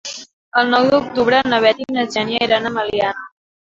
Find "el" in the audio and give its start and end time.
0.61-0.71